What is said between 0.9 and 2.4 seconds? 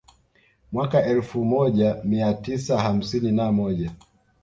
elfu mija mia